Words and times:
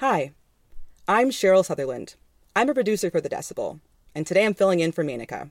Hi, 0.00 0.30
I'm 1.08 1.32
Sherrill 1.32 1.64
Sutherland. 1.64 2.14
I'm 2.54 2.68
a 2.68 2.74
producer 2.74 3.10
for 3.10 3.20
The 3.20 3.28
Decibel, 3.28 3.80
and 4.14 4.24
today 4.24 4.46
I'm 4.46 4.54
filling 4.54 4.78
in 4.78 4.92
for 4.92 5.02
Menaka. 5.02 5.50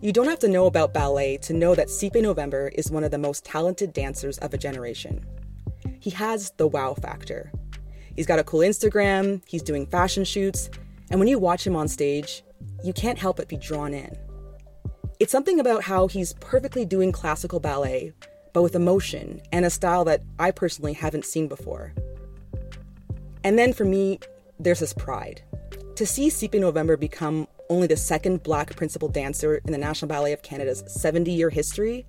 You 0.00 0.10
don't 0.14 0.28
have 0.28 0.38
to 0.38 0.48
know 0.48 0.64
about 0.64 0.94
ballet 0.94 1.36
to 1.42 1.52
know 1.52 1.74
that 1.74 1.88
Siphe 1.88 2.22
November 2.22 2.68
is 2.68 2.90
one 2.90 3.04
of 3.04 3.10
the 3.10 3.18
most 3.18 3.44
talented 3.44 3.92
dancers 3.92 4.38
of 4.38 4.54
a 4.54 4.56
generation. 4.56 5.26
He 6.00 6.08
has 6.08 6.52
the 6.52 6.66
wow 6.66 6.94
factor. 6.94 7.52
He's 8.16 8.26
got 8.26 8.38
a 8.38 8.44
cool 8.44 8.60
Instagram, 8.60 9.42
he's 9.46 9.62
doing 9.62 9.84
fashion 9.84 10.24
shoots, 10.24 10.70
and 11.10 11.20
when 11.20 11.28
you 11.28 11.38
watch 11.38 11.66
him 11.66 11.76
on 11.76 11.86
stage, 11.86 12.42
you 12.82 12.94
can't 12.94 13.18
help 13.18 13.36
but 13.36 13.48
be 13.48 13.58
drawn 13.58 13.92
in. 13.92 14.16
It's 15.20 15.32
something 15.32 15.60
about 15.60 15.82
how 15.82 16.06
he's 16.06 16.32
perfectly 16.40 16.86
doing 16.86 17.12
classical 17.12 17.60
ballet, 17.60 18.14
but 18.52 18.62
with 18.62 18.74
emotion 18.74 19.40
and 19.52 19.64
a 19.64 19.70
style 19.70 20.04
that 20.04 20.22
I 20.38 20.50
personally 20.50 20.92
haven't 20.92 21.24
seen 21.24 21.48
before. 21.48 21.92
And 23.44 23.58
then 23.58 23.72
for 23.72 23.84
me, 23.84 24.18
there's 24.58 24.80
this 24.80 24.92
pride. 24.92 25.42
To 25.96 26.06
see 26.06 26.28
Siphe 26.28 26.58
November 26.58 26.96
become 26.96 27.48
only 27.70 27.86
the 27.86 27.96
second 27.96 28.42
black 28.42 28.74
principal 28.76 29.08
dancer 29.08 29.56
in 29.64 29.72
the 29.72 29.78
National 29.78 30.08
Ballet 30.08 30.32
of 30.32 30.42
Canada's 30.42 30.84
70 30.86 31.30
year 31.30 31.50
history, 31.50 32.06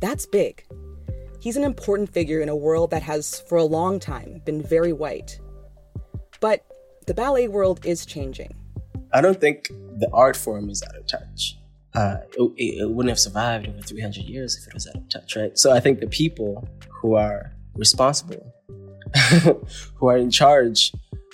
that's 0.00 0.26
big. 0.26 0.64
He's 1.40 1.56
an 1.56 1.64
important 1.64 2.12
figure 2.12 2.40
in 2.40 2.48
a 2.48 2.56
world 2.56 2.90
that 2.90 3.02
has, 3.02 3.40
for 3.48 3.56
a 3.56 3.64
long 3.64 3.98
time, 3.98 4.42
been 4.44 4.62
very 4.62 4.92
white. 4.92 5.40
But 6.40 6.64
the 7.06 7.14
ballet 7.14 7.48
world 7.48 7.84
is 7.84 8.04
changing. 8.04 8.54
I 9.12 9.20
don't 9.20 9.40
think 9.40 9.68
the 9.68 10.08
art 10.12 10.36
form 10.36 10.70
is 10.70 10.82
out 10.82 10.96
of 10.96 11.06
touch. 11.06 11.56
Uh, 11.94 12.18
it, 12.38 12.52
it, 12.56 12.90
wouldn't 12.90 13.08
have 13.10 13.18
survived 13.18 13.66
over 13.66 13.80
300 13.80 14.22
years 14.24 14.56
if 14.56 14.68
it 14.68 14.74
was 14.74 14.86
out 14.86 14.96
of 14.96 15.08
touch, 15.08 15.34
right? 15.34 15.58
So 15.58 15.72
I 15.72 15.80
think 15.80 15.98
the 15.98 16.06
people 16.06 16.68
who 16.88 17.14
are 17.14 17.52
responsible, 17.74 18.54
who 19.96 20.06
are 20.08 20.16
in 20.16 20.30
charge, 20.30 20.92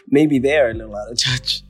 maybe 0.08 0.38
they're 0.38 0.70
a 0.70 0.74
little 0.74 0.96
out 0.96 1.10
of 1.10 1.18
touch. 1.18 1.62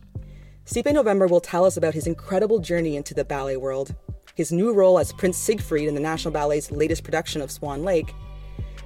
Siphe 0.67 0.93
November 0.93 1.27
will 1.27 1.41
tell 1.41 1.65
us 1.65 1.77
about 1.77 1.95
his 1.95 2.07
incredible 2.07 2.61
journey 2.61 2.97
into 2.97 3.13
the 3.15 3.25
ballet 3.25 3.57
world, 3.57 3.95
his 4.35 4.53
new 4.53 4.73
role 4.73 4.99
as 4.99 5.13
Prince 5.13 5.39
Siegfried 5.39 5.89
in 5.89 5.95
the 5.95 6.01
National 6.01 6.33
Ballet's 6.33 6.71
latest 6.71 7.03
production 7.03 7.41
of 7.41 7.51
Swan 7.51 7.83
Lake, 7.83 8.13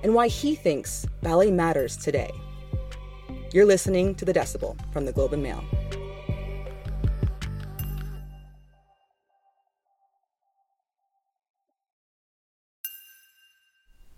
and 0.02 0.14
why 0.14 0.28
he 0.28 0.54
thinks 0.54 1.06
ballet 1.22 1.50
matters 1.50 1.96
today. 1.96 2.30
You're 3.52 3.66
listening 3.66 4.14
to 4.14 4.24
The 4.24 4.32
Decibel 4.32 4.78
from 4.92 5.04
the 5.04 5.12
Globe 5.12 5.32
and 5.32 5.42
Mail. 5.42 5.64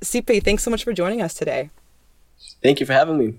Siphe, 0.03 0.43
thanks 0.43 0.63
so 0.63 0.71
much 0.71 0.85
for 0.85 0.93
joining 0.93 1.23
us 1.23 1.35
today. 1.35 1.71
Thank 2.63 2.81
you 2.81 2.87
for 2.87 2.93
having 2.93 3.19
me. 3.19 3.35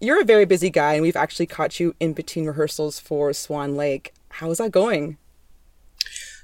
You're 0.00 0.20
a 0.20 0.24
very 0.24 0.44
busy 0.44 0.70
guy, 0.70 0.94
and 0.94 1.02
we've 1.02 1.16
actually 1.16 1.46
caught 1.46 1.80
you 1.80 1.94
in 1.98 2.12
between 2.12 2.46
rehearsals 2.46 2.98
for 3.00 3.32
Swan 3.32 3.76
Lake. 3.76 4.12
How's 4.28 4.58
that 4.58 4.70
going? 4.70 5.18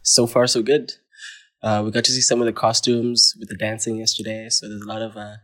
So 0.03 0.27
far, 0.27 0.47
so 0.47 0.63
good. 0.63 0.93
Uh, 1.63 1.83
we 1.85 1.91
got 1.91 2.05
to 2.05 2.13
see 2.13 2.21
some 2.21 2.41
of 2.41 2.47
the 2.47 2.53
costumes 2.53 3.35
with 3.39 3.49
the 3.49 3.57
dancing 3.57 3.97
yesterday, 3.97 4.49
so 4.49 4.69
there's 4.69 4.81
a 4.81 4.87
lot 4.87 5.03
of 5.03 5.17
uh, 5.17 5.37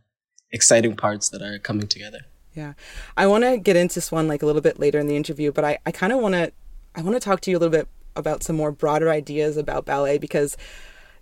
exciting 0.51 0.97
parts 0.97 1.29
that 1.29 1.43
are 1.43 1.59
coming 1.59 1.87
together. 1.87 2.21
Yeah, 2.55 2.73
I 3.17 3.27
want 3.27 3.45
to 3.45 3.59
get 3.59 3.77
into 3.77 4.01
Swan 4.01 4.29
Lake 4.29 4.43
a 4.43 4.47
little 4.47 4.63
bit 4.63 4.81
later 4.81 4.99
in 4.99 5.07
the 5.07 5.17
interview, 5.17 5.53
but 5.53 5.65
I, 5.65 5.79
I 5.85 5.93
kind 5.93 6.13
of 6.13 6.21
want 6.21 6.35
to 6.35 6.53
I 6.95 7.03
want 7.03 7.15
to 7.15 7.21
talk 7.21 7.43
to 7.43 7.51
you 7.51 7.59
a 7.59 7.61
little 7.61 7.79
bit 7.79 7.87
about 8.17 8.43
some 8.43 8.57
more 8.57 8.73
broader 8.73 9.11
ideas 9.11 9.59
about 9.59 9.85
ballet 9.85 10.17
because 10.17 10.57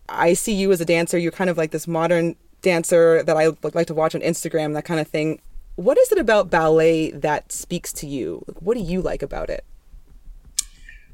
I 0.08 0.34
see 0.34 0.54
you 0.54 0.70
as 0.70 0.80
a 0.80 0.84
dancer. 0.84 1.18
You're 1.18 1.32
kind 1.32 1.50
of 1.50 1.58
like 1.58 1.72
this 1.72 1.88
modern 1.88 2.36
dancer 2.64 3.22
that 3.22 3.36
I 3.36 3.50
like 3.74 3.86
to 3.86 3.94
watch 3.94 4.14
on 4.16 4.22
Instagram, 4.22 4.74
that 4.74 4.84
kind 4.84 4.98
of 4.98 5.06
thing. 5.06 5.40
What 5.76 5.98
is 5.98 6.10
it 6.10 6.18
about 6.18 6.50
ballet 6.50 7.10
that 7.12 7.52
speaks 7.52 7.92
to 7.94 8.06
you? 8.06 8.44
What 8.58 8.74
do 8.76 8.82
you 8.82 9.00
like 9.00 9.22
about 9.22 9.50
it? 9.50 9.64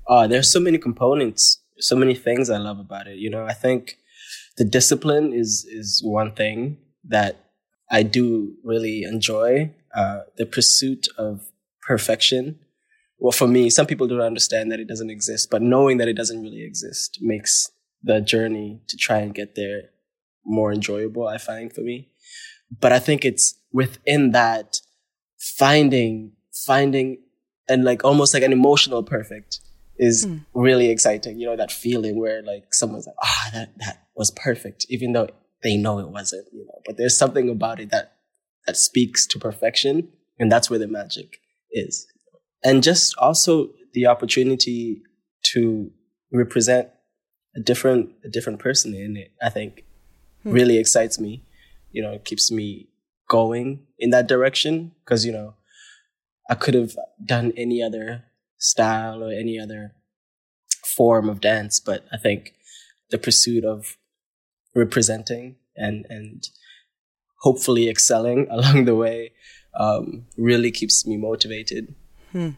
Uh, 0.09 0.27
there's 0.27 0.51
so 0.51 0.61
many 0.61 0.79
components, 0.79 1.63
so 1.79 1.97
many 1.97 2.15
things 2.15 2.49
I 2.49 2.57
love 2.57 2.79
about 2.79 3.07
it. 3.07 3.19
You 3.19 3.31
know, 3.31 3.45
I 3.45 3.53
think 3.53 3.97
the 4.57 4.65
discipline 4.65 5.33
is 5.33 5.67
is 5.81 6.03
one 6.05 6.33
thing 6.33 6.79
that 7.05 7.51
I 7.91 8.03
do 8.03 8.55
really 8.65 9.03
enjoy. 9.03 9.73
Uh, 9.95 10.21
the 10.37 10.47
pursuit 10.47 11.09
of 11.19 11.51
perfection. 11.83 12.61
Well, 13.19 13.33
for 13.33 13.49
me, 13.49 13.71
some 13.71 13.87
people 13.87 14.07
don't 14.07 14.21
understand 14.21 14.71
that 14.71 14.81
it 14.81 14.89
doesn't 14.89 15.11
exist, 15.11 15.51
but 15.51 15.63
knowing 15.63 15.99
that 15.99 16.09
it 16.09 16.17
doesn't 16.17 16.43
really 16.43 16.63
exist 16.63 17.19
makes 17.21 17.71
the 18.03 18.21
journey 18.21 18.81
to 18.89 18.97
try 18.97 19.19
and 19.19 19.35
get 19.35 19.57
there 19.57 19.91
more 20.51 20.73
enjoyable, 20.73 21.27
I 21.27 21.39
find 21.39 21.73
for 21.73 21.81
me. 21.81 22.11
But 22.81 22.93
I 22.93 22.99
think 22.99 23.25
it's 23.25 23.55
within 23.73 24.33
that 24.33 24.81
finding, 25.39 26.33
finding 26.67 27.19
and 27.69 27.85
like 27.85 28.05
almost 28.05 28.35
like 28.35 28.43
an 28.43 28.53
emotional 28.53 29.03
perfect 29.03 29.61
is 29.97 30.27
mm. 30.27 30.45
really 30.55 30.91
exciting. 30.91 31.39
You 31.39 31.47
know, 31.47 31.57
that 31.57 31.73
feeling 31.73 32.19
where 32.19 32.43
like 32.43 32.75
someone's 32.75 33.07
like, 33.07 33.17
ah, 33.23 33.45
oh, 33.47 33.51
that, 33.55 33.79
that 33.79 34.07
was 34.17 34.31
perfect, 34.33 34.87
even 34.89 35.13
though 35.13 35.29
they 35.63 35.77
know 35.77 35.99
it 35.99 36.09
wasn't, 36.09 36.47
you 36.53 36.65
know, 36.67 36.81
but 36.87 36.97
there's 36.97 37.17
something 37.17 37.49
about 37.49 37.81
it 37.81 37.91
that, 37.91 38.17
that 38.67 38.77
speaks 38.77 39.27
to 39.29 39.39
perfection. 39.39 40.09
And 40.39 40.51
that's 40.51 40.71
where 40.71 40.79
the 40.79 40.89
magic 40.89 41.39
is. 41.71 42.07
And 42.65 42.83
just 42.83 43.15
also 43.19 43.69
the 43.93 44.07
opportunity 44.07 45.03
to 45.53 45.91
represent 46.33 46.89
a 47.57 47.61
different, 47.61 48.11
a 48.25 48.29
different 48.29 48.59
person 48.59 48.95
in 48.95 49.17
it, 49.17 49.33
I 49.43 49.51
think 49.51 49.85
hmm. 50.43 50.53
really 50.53 50.79
excites 50.79 51.19
me. 51.19 51.43
You 51.93 52.03
know, 52.03 52.13
it 52.13 52.25
keeps 52.25 52.51
me 52.51 52.89
going 53.29 53.87
in 53.99 54.11
that 54.11 54.29
direction 54.29 54.93
because, 55.05 55.25
you 55.25 55.33
know, 55.33 55.55
I 56.49 56.55
could 56.55 56.75
have 56.75 56.97
done 57.25 57.53
any 57.57 57.83
other 57.83 58.25
style 58.59 59.23
or 59.23 59.33
any 59.33 59.59
other 59.59 59.93
form 60.85 61.29
of 61.29 61.41
dance, 61.41 61.81
but 61.81 62.05
I 62.13 62.17
think 62.17 62.55
the 63.11 63.19
pursuit 63.19 63.65
of 63.65 63.97
representing 64.75 65.57
and, 65.77 66.07
and 66.09 66.49
hopefully 67.39 67.89
excelling 67.89 68.47
along 68.51 68.85
the 68.85 68.97
way 68.97 69.33
um, 69.75 70.27
really 70.37 70.71
keeps 70.71 71.07
me 71.07 71.17
motivated. 71.17 71.95
Hmm 72.33 72.51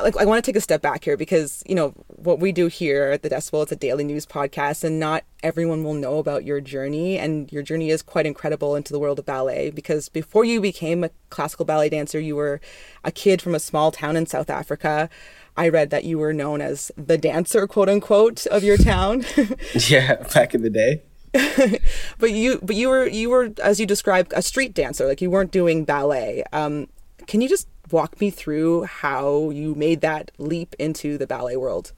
like 0.00 0.16
I 0.16 0.24
want 0.24 0.42
to 0.42 0.48
take 0.48 0.56
a 0.56 0.60
step 0.60 0.80
back 0.80 1.04
here 1.04 1.16
because 1.16 1.62
you 1.66 1.74
know 1.74 1.90
what 2.08 2.38
we 2.38 2.52
do 2.52 2.68
here 2.68 3.10
at 3.10 3.22
the 3.22 3.28
Decibel. 3.28 3.62
It's 3.62 3.72
a 3.72 3.76
daily 3.76 4.04
news 4.04 4.24
podcast, 4.24 4.84
and 4.84 4.98
not 4.98 5.24
everyone 5.42 5.84
will 5.84 5.94
know 5.94 6.18
about 6.18 6.44
your 6.44 6.60
journey. 6.60 7.18
And 7.18 7.52
your 7.52 7.62
journey 7.62 7.90
is 7.90 8.02
quite 8.02 8.24
incredible 8.24 8.74
into 8.74 8.92
the 8.92 8.98
world 8.98 9.18
of 9.18 9.26
ballet 9.26 9.70
because 9.70 10.08
before 10.08 10.44
you 10.44 10.60
became 10.60 11.04
a 11.04 11.10
classical 11.30 11.64
ballet 11.64 11.90
dancer, 11.90 12.18
you 12.18 12.36
were 12.36 12.60
a 13.04 13.12
kid 13.12 13.42
from 13.42 13.54
a 13.54 13.60
small 13.60 13.92
town 13.92 14.16
in 14.16 14.26
South 14.26 14.48
Africa. 14.48 15.10
I 15.56 15.68
read 15.68 15.90
that 15.90 16.04
you 16.04 16.18
were 16.18 16.32
known 16.32 16.62
as 16.62 16.90
the 16.96 17.18
dancer, 17.18 17.66
quote 17.66 17.88
unquote, 17.88 18.46
of 18.46 18.64
your 18.64 18.78
town. 18.78 19.24
yeah, 19.88 20.16
back 20.34 20.54
in 20.54 20.62
the 20.62 20.70
day. 20.70 21.02
but 22.18 22.30
you, 22.30 22.58
but 22.62 22.76
you 22.76 22.88
were, 22.88 23.06
you 23.06 23.28
were, 23.28 23.52
as 23.62 23.78
you 23.78 23.86
described, 23.86 24.32
a 24.34 24.42
street 24.42 24.72
dancer. 24.74 25.06
Like 25.06 25.20
you 25.20 25.30
weren't 25.30 25.50
doing 25.50 25.84
ballet. 25.84 26.44
Um, 26.52 26.88
can 27.26 27.40
you 27.40 27.48
just 27.48 27.68
walk 27.92 28.20
me 28.20 28.30
through 28.30 28.84
how 28.84 29.50
you 29.50 29.74
made 29.74 30.00
that 30.00 30.30
leap 30.38 30.74
into 30.78 31.18
the 31.18 31.26
ballet 31.26 31.56
world? 31.56 31.92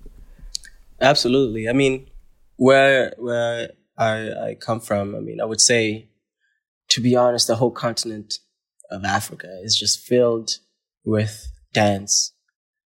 Absolutely. 1.00 1.68
I 1.68 1.72
mean, 1.72 2.08
where 2.56 3.14
where 3.18 3.70
I, 3.96 4.30
I 4.30 4.56
come 4.60 4.80
from, 4.80 5.14
I 5.14 5.20
mean, 5.20 5.40
I 5.40 5.44
would 5.44 5.60
say, 5.60 6.08
to 6.90 7.00
be 7.00 7.16
honest, 7.16 7.46
the 7.46 7.56
whole 7.56 7.70
continent 7.70 8.34
of 8.90 9.04
Africa 9.04 9.60
is 9.62 9.78
just 9.78 10.00
filled 10.00 10.58
with 11.04 11.48
dance, 11.72 12.32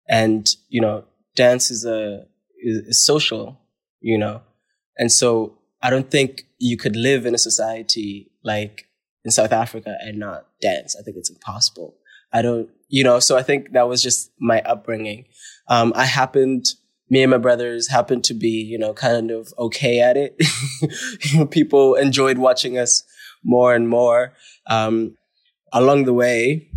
and 0.07 0.47
you 0.69 0.81
know, 0.81 1.05
dance 1.35 1.71
is 1.71 1.85
a 1.85 2.25
is, 2.61 2.79
is 2.87 3.05
social, 3.05 3.59
you 3.99 4.17
know, 4.17 4.41
and 4.97 5.11
so 5.11 5.57
I 5.81 5.89
don't 5.89 6.09
think 6.09 6.43
you 6.57 6.77
could 6.77 6.95
live 6.95 7.25
in 7.25 7.35
a 7.35 7.39
society 7.39 8.31
like 8.43 8.87
in 9.23 9.31
South 9.31 9.51
Africa 9.51 9.97
and 10.01 10.17
not 10.17 10.47
dance. 10.61 10.95
I 10.97 11.03
think 11.03 11.17
it's 11.17 11.29
impossible. 11.29 11.95
I 12.33 12.41
don't, 12.41 12.69
you 12.89 13.03
know, 13.03 13.19
so 13.19 13.37
I 13.37 13.43
think 13.43 13.71
that 13.73 13.87
was 13.87 14.01
just 14.01 14.31
my 14.39 14.61
upbringing. 14.61 15.25
Um, 15.67 15.93
I 15.95 16.05
happened, 16.05 16.65
me 17.09 17.23
and 17.23 17.31
my 17.31 17.37
brothers 17.37 17.89
happened 17.89 18.23
to 18.25 18.33
be, 18.33 18.49
you 18.49 18.77
know, 18.77 18.93
kind 18.93 19.31
of 19.31 19.53
okay 19.59 19.99
at 19.99 20.15
it. 20.17 20.41
People 21.51 21.95
enjoyed 21.95 22.37
watching 22.37 22.77
us 22.77 23.03
more 23.43 23.75
and 23.75 23.89
more. 23.89 24.33
Um, 24.69 25.15
along 25.73 26.05
the 26.05 26.13
way, 26.13 26.69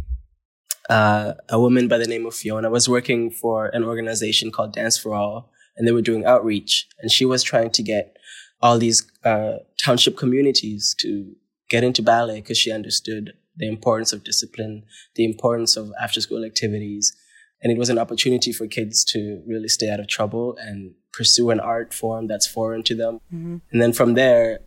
uh, 0.89 1.35
a 1.49 1.61
woman 1.61 1.87
by 1.87 1.99
the 1.99 2.07
name 2.07 2.27
of 2.27 2.35
Fiona 2.35 2.69
was 2.71 2.89
working 2.89 3.31
for 3.31 3.67
an 3.67 3.85
organization 3.85 4.51
called 4.51 4.73
Dance 4.73 4.99
for 4.99 5.15
All, 5.15 5.53
and 5.77 5.87
they 5.87 5.93
were 5.93 6.03
doing 6.03 6.25
outreach. 6.25 6.89
And 7.01 7.13
she 7.13 7.25
was 7.25 7.45
trying 7.45 7.71
to 7.71 7.83
get 7.83 8.17
all 8.61 8.79
these 8.79 9.09
uh, 9.25 9.59
township 9.83 10.17
communities 10.17 10.95
to 11.01 11.33
get 11.69 11.85
into 11.85 12.03
ballet 12.03 12.41
because 12.41 12.59
she 12.59 12.73
understood 12.73 13.33
the 13.61 13.69
importance 13.69 14.13
of 14.13 14.25
discipline, 14.25 14.83
the 15.15 15.25
importance 15.25 15.77
of 15.77 15.93
after 16.03 16.21
school 16.21 16.45
activities. 16.45 17.15
And 17.63 17.71
it 17.71 17.79
was 17.79 17.91
an 17.91 17.99
opportunity 17.99 18.53
for 18.53 18.67
kids 18.67 19.05
to 19.13 19.43
really 19.47 19.69
stay 19.69 19.91
out 19.91 20.01
of 20.01 20.09
trouble 20.09 20.57
and 20.59 20.95
pursue 21.13 21.51
an 21.51 21.61
art 21.61 21.93
form 21.93 22.27
that's 22.27 22.47
foreign 22.47 22.83
to 22.85 22.95
them. 22.95 23.21
Mm-hmm. 23.33 23.59
And 23.71 23.83
then 23.83 23.93
from 23.93 24.15
there, 24.15 24.61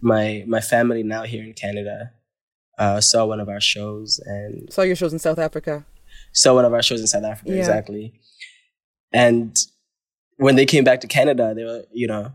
my, 0.00 0.44
my 0.48 0.60
family 0.60 1.04
now 1.04 1.22
here 1.22 1.44
in 1.44 1.54
Canada, 1.54 2.12
uh, 2.76 3.00
saw 3.00 3.24
one 3.24 3.40
of 3.40 3.48
our 3.48 3.60
shows 3.60 4.20
and 4.24 4.72
saw 4.72 4.82
your 4.82 4.96
shows 4.96 5.12
in 5.12 5.18
South 5.18 5.38
Africa. 5.38 5.84
Saw 6.32 6.54
one 6.54 6.64
of 6.64 6.72
our 6.72 6.82
shows 6.82 7.00
in 7.00 7.06
South 7.06 7.24
Africa, 7.24 7.52
yeah. 7.52 7.58
exactly. 7.58 8.12
And 9.12 9.56
when 10.36 10.56
they 10.56 10.66
came 10.66 10.84
back 10.84 11.00
to 11.00 11.06
Canada, 11.06 11.54
they 11.54 11.64
were, 11.64 11.84
you 11.92 12.06
know, 12.06 12.32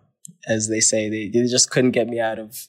as 0.47 0.69
they 0.69 0.79
say, 0.79 1.09
they, 1.09 1.27
they 1.27 1.45
just 1.47 1.69
couldn't 1.69 1.91
get 1.91 2.07
me 2.07 2.19
out 2.19 2.39
of 2.39 2.67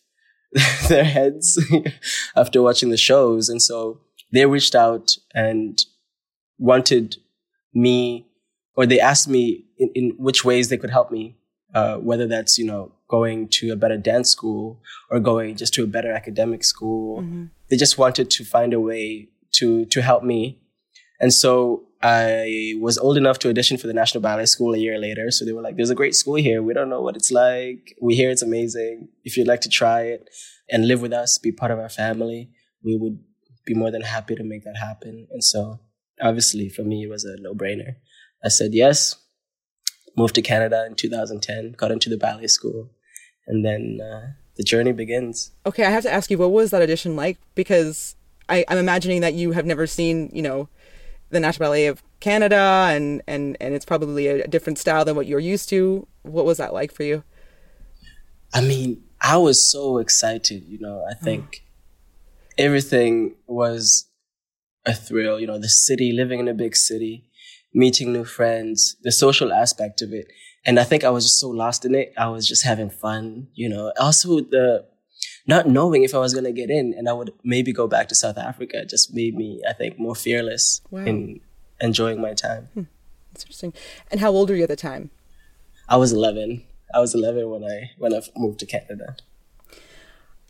their 0.89 1.05
heads 1.05 1.63
after 2.37 2.63
watching 2.63 2.91
the 2.91 2.97
shows. 2.97 3.49
And 3.49 3.61
so 3.61 4.01
they 4.33 4.47
reached 4.47 4.75
out 4.75 5.17
and 5.35 5.81
wanted 6.59 7.17
me, 7.73 8.27
or 8.77 8.87
they 8.87 9.01
asked 9.01 9.29
me 9.29 9.65
in, 9.79 9.91
in 9.95 10.11
which 10.19 10.45
ways 10.45 10.69
they 10.69 10.77
could 10.77 10.91
help 10.91 11.11
me, 11.11 11.37
uh, 11.75 11.97
whether 11.97 12.27
that's, 12.27 12.59
you 12.59 12.67
know, 12.67 12.93
going 13.09 13.49
to 13.49 13.71
a 13.71 13.77
better 13.77 13.97
dance 13.97 14.31
school 14.31 14.81
or 15.11 15.21
going 15.21 15.57
just 15.57 15.75
to 15.75 15.85
a 15.85 15.87
better 15.87 16.13
academic 16.13 16.65
school. 16.65 17.23
Mm-hmm. 17.23 17.45
They 17.71 17.77
just 17.77 17.99
wanted 17.99 18.31
to 18.31 18.45
find 18.45 18.73
a 18.73 18.81
way 18.81 19.29
to, 19.53 19.85
to 19.87 20.03
help 20.03 20.23
me. 20.23 20.61
And 21.21 21.33
so 21.33 21.84
I 22.07 22.75
was 22.81 22.99
old 22.99 23.17
enough 23.17 23.39
to 23.41 23.49
audition 23.49 23.79
for 23.79 23.87
the 23.87 23.95
National 23.95 24.21
Ballet 24.21 24.45
School 24.45 24.75
a 24.75 24.79
year 24.79 24.99
later. 24.99 25.31
So 25.31 25.47
they 25.47 25.53
were 25.53 25.63
like, 25.63 25.77
there's 25.77 25.89
a 25.89 25.95
great 25.95 26.15
school 26.15 26.35
here. 26.35 26.63
We 26.63 26.75
don't 26.75 26.91
know 26.91 27.01
what 27.01 27.17
it's 27.17 27.31
like. 27.31 27.97
We 28.03 28.15
hear 28.15 28.31
it's 28.31 28.43
amazing. 28.43 29.09
If 29.25 29.39
you'd 29.39 29.47
like 29.47 29.63
to 29.63 29.71
try 29.71 30.03
it 30.03 30.29
and 30.71 30.87
live 30.87 31.01
with 31.01 31.15
us, 31.15 31.39
be 31.39 31.51
part 31.51 31.71
of 31.71 31.79
our 31.79 31.89
family, 31.89 32.51
we 32.85 32.99
would 32.99 33.21
be 33.65 33.73
more 33.73 33.91
than 33.91 34.03
happy 34.03 34.35
to 34.35 34.45
make 34.45 34.65
that 34.65 34.77
happen. 34.77 35.27
And 35.31 35.43
so 35.43 35.81
obviously 36.21 36.69
for 36.69 36.83
me, 36.83 37.05
it 37.05 37.09
was 37.09 37.25
a 37.25 37.41
no 37.41 37.55
brainer. 37.55 37.95
I 38.45 38.49
said 38.49 38.75
yes, 38.75 39.17
moved 40.15 40.35
to 40.35 40.43
Canada 40.43 40.85
in 40.87 40.97
2010, 40.97 41.73
got 41.73 41.91
into 41.91 42.11
the 42.11 42.19
ballet 42.19 42.49
school, 42.49 42.91
and 43.47 43.65
then 43.65 44.01
uh, 44.03 44.33
the 44.57 44.63
journey 44.63 44.93
begins. 44.93 45.53
Okay, 45.65 45.87
I 45.87 45.91
have 45.91 46.03
to 46.03 46.13
ask 46.13 46.31
you, 46.31 46.37
what 46.37 46.53
was 46.53 46.71
that 46.71 46.83
audition 46.83 47.17
like? 47.17 47.39
Because 47.55 48.15
I, 48.49 48.65
I'm 48.69 48.77
imagining 48.77 49.23
that 49.23 49.33
you 49.33 49.53
have 49.53 49.65
never 49.65 49.87
seen, 49.87 50.31
you 50.35 50.43
know, 50.43 50.69
the 51.35 51.41
National 51.41 51.67
Ballet 51.67 51.87
of 51.87 52.03
Canada, 52.21 52.89
and 52.91 53.23
and 53.27 53.57
and 53.61 53.75
it's 53.75 53.85
probably 53.85 54.27
a 54.29 54.47
different 54.47 54.79
style 54.79 55.05
than 55.05 55.17
what 55.17 55.27
you're 55.27 55.39
used 55.39 55.69
to. 55.69 56.07
What 56.23 56.47
was 56.47 56.57
that 56.59 56.73
like 56.73 56.93
for 56.93 57.03
you? 57.03 57.23
I 58.55 58.63
mean, 58.63 59.03
I 59.21 59.37
was 59.37 59.71
so 59.71 59.99
excited. 59.99 60.65
You 60.67 60.79
know, 60.81 61.05
I 61.11 61.15
think 61.15 61.45
mm. 61.45 61.61
everything 62.59 63.37
was 63.47 64.09
a 64.87 64.95
thrill. 64.95 65.39
You 65.39 65.47
know, 65.47 65.59
the 65.59 65.69
city, 65.69 66.13
living 66.13 66.41
in 66.41 66.49
a 66.49 66.55
big 66.55 66.77
city, 66.77 67.29
meeting 67.75 68.13
new 68.13 68.25
friends, 68.25 68.97
the 69.03 69.13
social 69.13 69.53
aspect 69.53 70.01
of 70.01 70.13
it. 70.13 70.27
And 70.67 70.81
I 70.81 70.85
think 70.85 71.05
I 71.05 71.11
was 71.11 71.25
just 71.25 71.41
so 71.41 71.51
lost 71.51 71.85
in 71.85 71.95
it. 71.95 72.15
I 72.17 72.29
was 72.29 72.49
just 72.49 72.65
having 72.65 72.89
fun, 72.89 73.49
you 73.55 73.69
know. 73.69 73.93
Also 74.01 74.41
the 74.41 74.87
not 75.47 75.69
knowing 75.69 76.05
if 76.05 76.15
I 76.15 76.19
was 76.19 76.33
going 76.33 76.45
to 76.45 76.53
get 76.53 76.71
in 76.71 76.95
and 76.95 77.09
I 77.09 77.13
would 77.13 77.33
maybe 77.43 77.73
go 77.73 77.87
back 77.87 78.09
to 78.09 78.15
South 78.15 78.39
Africa 78.39 78.85
just 78.85 79.15
made 79.15 79.35
me, 79.35 79.61
I 79.69 79.73
think, 79.73 79.99
more 79.99 80.15
fearless 80.15 80.81
wow. 80.91 81.05
in 81.05 81.41
enjoying 81.81 82.21
my 82.21 82.33
time. 82.35 82.69
Hmm. 82.75 82.83
That's 83.33 83.45
interesting. 83.45 83.75
And 84.11 84.21
how 84.21 84.31
old 84.31 84.49
were 84.49 84.57
you 84.57 84.63
at 84.63 84.69
the 84.69 84.77
time? 84.77 85.11
I 85.89 85.97
was 85.97 86.13
11. 86.13 86.63
I 86.95 87.01
was 87.01 87.15
11 87.15 87.51
when 87.51 87.65
I 87.65 87.91
when 87.99 88.15
I 88.15 88.21
moved 88.37 88.61
to 88.61 88.67
Canada. 88.67 89.17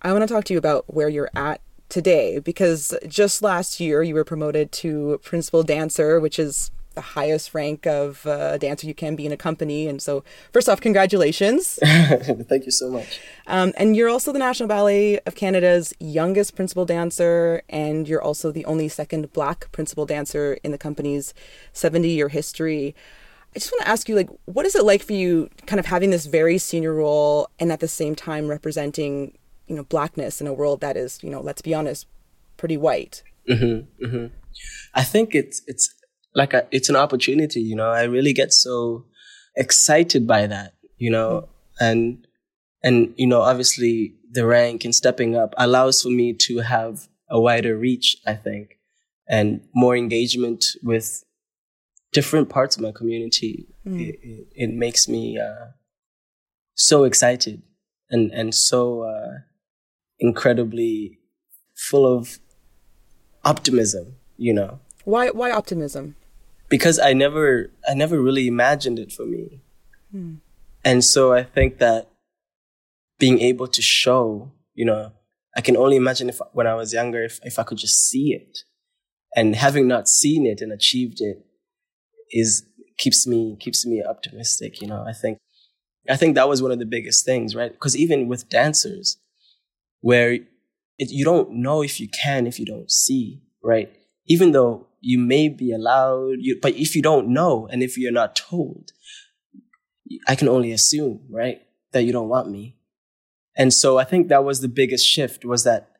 I 0.03 0.13
want 0.13 0.23
to 0.23 0.33
talk 0.33 0.45
to 0.45 0.53
you 0.53 0.59
about 0.59 0.93
where 0.93 1.09
you're 1.09 1.31
at 1.35 1.61
today 1.89 2.39
because 2.39 2.95
just 3.09 3.43
last 3.43 3.81
year 3.81 4.03
you 4.03 4.15
were 4.15 4.25
promoted 4.25 4.71
to 4.73 5.19
principal 5.23 5.63
dancer, 5.63 6.21
which 6.21 6.39
is 6.39 6.71
the 6.95 7.01
highest 7.01 7.55
rank 7.55 7.87
of 7.87 8.27
uh, 8.27 8.59
dancer 8.59 8.87
you 8.87 8.95
can 8.95 9.17
be 9.17 9.27
in 9.27 9.33
a 9.33 9.37
company. 9.37 9.87
And 9.87 10.01
so, 10.01 10.25
first 10.53 10.69
off, 10.69 10.81
congratulations. 10.81 11.79
Thank 11.85 12.67
you 12.67 12.71
so 12.71 12.91
much. 12.91 13.21
Um, 13.47 13.73
and 13.77 13.97
you're 13.97 14.09
also 14.09 14.33
the 14.33 14.39
National 14.39 14.69
Ballet 14.69 15.19
of 15.21 15.35
Canada's 15.35 15.95
youngest 16.01 16.57
principal 16.57 16.85
dancer, 16.85 17.63
and 17.69 18.09
you're 18.09 18.23
also 18.23 18.51
the 18.51 18.65
only 18.65 18.89
second 18.89 19.33
Black 19.33 19.71
principal 19.73 20.07
dancer 20.07 20.59
in 20.65 20.73
the 20.73 20.79
company's 20.79 21.35
70 21.73 22.09
year 22.09 22.29
history. 22.29 22.95
I 23.55 23.59
just 23.61 23.71
want 23.71 23.83
to 23.83 23.89
ask 23.89 24.09
you, 24.09 24.17
like, 24.17 24.31
what 24.47 24.67
is 24.67 24.75
it 24.75 24.85
like 24.85 25.03
for 25.03 25.13
you, 25.13 25.49
kind 25.67 25.79
of 25.79 25.87
having 25.87 26.11
this 26.11 26.27
very 26.27 26.59
senior 26.59 26.93
role 26.93 27.49
and 27.61 27.71
at 27.71 27.79
the 27.79 27.87
same 27.87 28.17
time 28.17 28.49
representing, 28.49 29.39
you 29.69 29.77
know, 29.77 29.85
blackness 29.85 30.41
in 30.41 30.49
a 30.49 30.53
world 30.53 30.81
that 30.81 30.97
is, 30.97 31.23
you 31.23 31.31
know, 31.31 31.41
let's 31.41 31.63
be 31.63 31.73
honest, 31.73 32.07
pretty 32.57 32.77
white. 32.77 33.23
Mm-hmm, 33.49 34.05
mm-hmm. 34.05 34.27
I 34.95 35.03
think 35.03 35.35
it's 35.35 35.63
it's 35.67 35.95
like 36.35 36.53
a, 36.53 36.67
it's 36.71 36.89
an 36.89 36.97
opportunity, 36.97 37.61
you 37.61 37.77
know. 37.77 37.91
I 37.91 38.05
really 38.05 38.33
get 38.33 38.53
so 38.53 39.05
excited 39.57 40.27
by 40.27 40.47
that, 40.47 40.75
you 40.99 41.11
know, 41.11 41.49
and 41.81 42.27
and 42.83 43.15
you 43.17 43.27
know, 43.27 43.43
obviously 43.43 44.15
the 44.31 44.47
rank 44.47 44.85
and 44.85 44.95
stepping 44.95 45.37
up 45.37 45.55
allows 45.57 46.03
for 46.03 46.09
me 46.09 46.33
to 46.33 46.59
have 46.59 47.09
a 47.31 47.41
wider 47.41 47.77
reach, 47.77 48.17
I 48.27 48.35
think, 48.35 48.79
and 49.29 49.61
more 49.75 49.97
engagement 49.97 50.65
with 50.83 51.25
different 52.13 52.49
parts 52.49 52.77
of 52.77 52.83
my 52.83 52.93
community. 52.93 53.67
Mm. 53.87 54.01
It, 54.01 54.19
it, 54.23 54.47
it, 54.55 54.71
makes 54.71 55.09
me 55.09 55.39
uh, 55.39 55.67
so 56.75 57.05
excited 57.05 57.63
and 58.11 58.33
and 58.33 58.55
so 58.55 59.03
uh, 59.03 59.39
incredibly 60.19 61.19
full 61.77 62.07
of 62.07 62.39
optimism, 63.45 64.17
you 64.37 64.53
know. 64.53 64.81
Why 65.05 65.31
why 65.31 65.51
optimism? 65.51 66.17
Because 66.69 66.99
I 66.99 67.13
never 67.13 67.71
I 67.89 67.95
never 67.95 68.21
really 68.21 68.47
imagined 68.47 68.99
it 68.99 69.13
for 69.13 69.27
me. 69.27 69.61
Hmm. 70.11 70.35
And 70.85 71.05
so 71.05 71.33
I 71.33 71.43
think 71.43 71.79
that 71.79 72.11
being 73.19 73.41
able 73.41 73.67
to 73.69 73.81
show, 73.81 74.53
you 74.75 74.85
know, 74.85 75.13
I 75.57 75.61
can 75.61 75.77
only 75.77 75.97
imagine 75.97 76.29
if 76.29 76.41
when 76.53 76.67
I 76.67 76.75
was 76.75 76.93
younger 76.93 77.23
if 77.25 77.41
if 77.43 77.59
I 77.59 77.63
could 77.63 77.79
just 77.79 78.09
see 78.09 78.33
it. 78.35 78.59
And 79.37 79.57
having 79.57 79.89
not 79.89 80.09
seen 80.09 80.47
it 80.47 80.61
and 80.61 80.73
achieved 80.73 81.21
it 81.21 81.45
is 82.31 82.65
keeps 82.99 83.27
me 83.27 83.57
keeps 83.59 83.85
me 83.87 84.03
optimistic, 84.03 84.81
you 84.81 84.87
know. 84.87 85.05
I 85.07 85.13
think 85.13 85.39
I 86.09 86.17
think 86.17 86.35
that 86.35 86.49
was 86.49 86.63
one 86.63 86.71
of 86.71 86.79
the 86.79 86.87
biggest 86.87 87.25
things, 87.25 87.55
right? 87.55 87.73
Because 87.73 87.97
even 87.97 88.29
with 88.29 88.49
dancers, 88.49 89.19
where 90.01 90.33
it, 90.33 91.11
you 91.11 91.25
don't 91.25 91.51
know 91.51 91.83
if 91.83 92.01
you 92.01 92.09
can 92.09 92.47
if 92.47 92.59
you 92.59 92.67
don't 92.67 92.91
see, 92.91 93.43
right? 93.63 93.91
Even 94.27 94.53
though 94.53 94.87
you 95.05 95.19
may 95.19 95.49
be 95.49 95.71
allowed, 95.71 96.37
you, 96.41 96.59
but 96.61 96.75
if 96.75 96.97
you 96.97 97.03
don't 97.03 97.29
know 97.29 97.69
and 97.71 97.83
if 97.83 97.99
you're 97.99 98.11
not 98.11 98.35
told, 98.35 98.93
I 100.27 100.35
can 100.35 100.49
only 100.49 100.73
assume, 100.73 101.27
right, 101.29 101.61
that 101.93 102.05
you 102.05 102.13
don't 102.13 102.29
want 102.29 102.51
me. 102.51 102.77
And 103.57 103.73
so 103.73 103.99
I 103.99 104.05
think 104.05 104.29
that 104.29 104.45
was 104.45 104.61
the 104.61 104.69
biggest 104.69 105.07
shift 105.07 105.45
was 105.45 105.65
that 105.65 105.91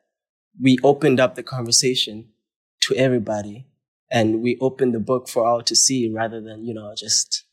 we 0.59 0.77
opened 0.83 1.19
up 1.19 1.35
the 1.35 1.43
conversation 1.43 2.29
to 2.81 2.95
everybody 2.95 3.67
and 4.11 4.41
we 4.41 4.57
opened 4.59 4.93
the 4.93 4.99
book 4.99 5.29
for 5.29 5.45
all 5.45 5.61
to 5.61 5.75
see 5.75 6.11
rather 6.11 6.41
than, 6.41 6.65
you 6.65 6.73
know, 6.73 6.93
just 6.97 7.43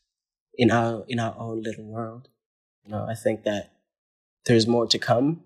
in 0.55 0.71
our, 0.71 1.05
in 1.07 1.19
our 1.19 1.35
own 1.37 1.61
little 1.61 1.85
world. 1.85 2.29
You 2.83 2.91
know, 2.91 3.05
I 3.07 3.15
think 3.15 3.43
that 3.43 3.73
there's 4.45 4.67
more 4.67 4.87
to 4.87 4.97
come 4.97 5.41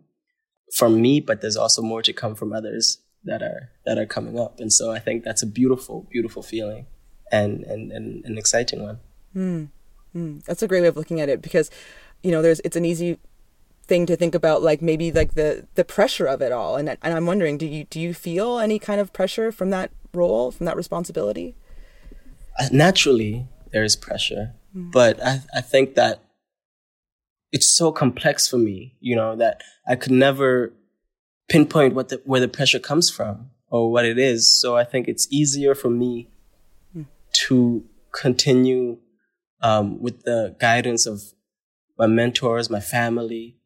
from 0.73 1.01
me, 1.01 1.19
but 1.19 1.41
there's 1.41 1.57
also 1.57 1.81
more 1.81 2.01
to 2.01 2.13
come 2.13 2.33
from 2.33 2.53
others 2.53 2.99
that 3.27 3.41
are 3.41 3.69
that 3.85 3.97
are 3.97 4.05
coming 4.05 4.39
up. 4.39 4.59
And 4.59 4.71
so 4.73 4.91
I 4.91 4.99
think 4.99 5.23
that's 5.23 5.43
a 5.43 5.47
beautiful, 5.47 6.07
beautiful 6.11 6.41
feeling 6.41 6.87
and 7.31 7.63
and, 7.63 7.91
and 7.91 8.25
an 8.25 8.37
exciting 8.37 8.83
one. 8.83 8.99
Mm. 9.35 9.69
Mm. 10.15 10.43
That's 10.45 10.63
a 10.63 10.67
great 10.67 10.81
way 10.81 10.87
of 10.87 10.97
looking 10.97 11.21
at 11.21 11.29
it 11.29 11.41
because, 11.41 11.69
you 12.23 12.31
know, 12.31 12.41
there's 12.41 12.59
it's 12.61 12.75
an 12.75 12.85
easy 12.85 13.19
thing 13.87 14.05
to 14.05 14.15
think 14.15 14.35
about 14.35 14.61
like 14.61 14.81
maybe 14.81 15.11
like 15.11 15.33
the 15.35 15.65
the 15.75 15.85
pressure 15.85 16.25
of 16.25 16.41
it 16.41 16.51
all 16.51 16.75
and 16.75 16.89
and 16.89 17.13
I'm 17.13 17.25
wondering 17.25 17.57
do 17.57 17.65
you 17.65 17.85
do 17.85 18.01
you 18.01 18.13
feel 18.13 18.59
any 18.59 18.79
kind 18.79 18.99
of 18.99 19.13
pressure 19.13 19.49
from 19.49 19.69
that 19.69 19.91
role 20.13 20.51
from 20.51 20.65
that 20.65 20.75
responsibility 20.75 21.55
uh, 22.59 22.67
naturally 22.69 23.47
there 23.71 23.85
is 23.85 23.95
pressure 23.95 24.55
mm. 24.75 24.91
but 24.91 25.23
I 25.23 25.41
I 25.55 25.61
think 25.61 25.95
that 25.95 26.21
it's 27.53 27.69
so 27.69 27.93
complex 27.93 28.45
for 28.45 28.57
me 28.57 28.97
you 28.99 29.15
know 29.15 29.37
that 29.37 29.61
I 29.87 29.95
could 29.95 30.11
never 30.11 30.73
pinpoint 31.49 31.93
what 31.93 32.09
the, 32.09 32.21
where 32.25 32.41
the 32.41 32.47
pressure 32.47 32.79
comes 32.79 33.09
from 33.09 33.49
or 33.69 33.91
what 33.91 34.05
it 34.05 34.17
is. 34.17 34.51
So 34.51 34.75
I 34.75 34.83
think 34.83 35.07
it's 35.07 35.27
easier 35.31 35.75
for 35.75 35.89
me 35.89 36.29
to 37.47 37.85
continue 38.11 38.97
um, 39.61 40.01
with 40.01 40.23
the 40.23 40.55
guidance 40.59 41.05
of 41.05 41.21
my 41.97 42.07
mentors, 42.07 42.69
my 42.69 42.79
family, 42.79 43.57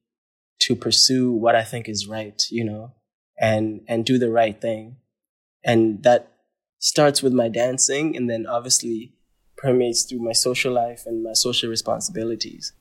to 0.60 0.76
pursue 0.76 1.32
what 1.32 1.56
I 1.56 1.64
think 1.64 1.90
is 1.90 2.08
right, 2.08 2.42
you 2.50 2.64
know, 2.64 2.94
and 3.40 3.82
and 3.88 4.06
do 4.06 4.18
the 4.18 4.30
right 4.30 4.60
thing, 4.60 4.98
and 5.64 6.04
that 6.04 6.32
starts 6.80 7.22
with 7.24 7.34
my 7.34 7.50
dancing, 7.50 8.16
and 8.16 8.30
then 8.30 8.46
obviously 8.46 9.14
permeates 9.58 10.04
through 10.04 10.20
my 10.20 10.32
social 10.34 10.74
life 10.74 11.04
and 11.06 11.24
my 11.24 11.34
social 11.34 11.70
responsibilities. 11.70 12.74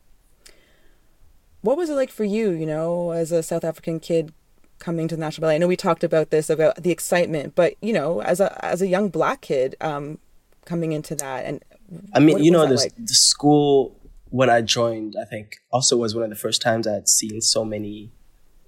What 1.62 1.76
was 1.76 1.90
it 1.90 1.94
like 1.94 2.10
for 2.10 2.24
you, 2.24 2.50
you 2.50 2.66
know, 2.66 3.10
as 3.10 3.32
a 3.32 3.42
South 3.42 3.64
African 3.64 4.00
kid 4.00 4.32
coming 4.80 5.06
to 5.06 5.14
the 5.14 5.20
National 5.20 5.42
Ballet? 5.42 5.54
I 5.54 5.58
know 5.58 5.68
we 5.68 5.76
talked 5.76 6.02
about 6.02 6.30
this 6.30 6.50
about 6.50 6.82
the 6.82 6.90
excitement, 6.90 7.54
but 7.54 7.74
you 7.80 7.92
know, 7.92 8.20
as 8.22 8.40
a 8.40 8.64
as 8.64 8.82
a 8.82 8.88
young 8.88 9.08
black 9.08 9.42
kid 9.42 9.76
um, 9.80 10.18
coming 10.64 10.90
into 10.90 11.14
that, 11.14 11.44
and 11.44 11.64
I 12.12 12.18
mean, 12.18 12.34
what, 12.34 12.42
you 12.42 12.50
know, 12.50 12.66
the, 12.66 12.74
like? 12.74 12.94
the 12.96 13.14
school 13.14 13.96
when 14.30 14.50
I 14.50 14.62
joined, 14.62 15.16
I 15.20 15.24
think 15.24 15.56
also 15.70 15.96
was 15.96 16.14
one 16.14 16.24
of 16.24 16.30
the 16.30 16.36
first 16.36 16.62
times 16.62 16.86
I 16.86 16.94
had 16.94 17.08
seen 17.08 17.40
so 17.40 17.64
many 17.64 18.12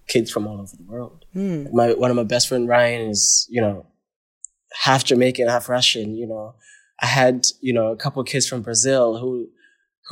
kids 0.06 0.30
from 0.30 0.46
all 0.46 0.60
over 0.60 0.76
the 0.76 0.84
world. 0.84 1.24
My 1.72 1.92
one 1.94 2.10
of 2.10 2.16
my 2.16 2.24
best 2.24 2.48
friend 2.48 2.68
Ryan 2.68 3.10
is 3.10 3.46
you 3.50 3.60
know 3.60 3.86
half 4.82 5.04
Jamaican, 5.04 5.48
half 5.48 5.68
Russian. 5.68 6.16
You 6.16 6.26
know, 6.26 6.54
I 7.00 7.06
had 7.06 7.46
you 7.60 7.72
know 7.72 7.88
a 7.88 7.96
couple 7.96 8.20
of 8.20 8.28
kids 8.28 8.46
from 8.46 8.62
Brazil 8.62 9.18
who 9.18 9.48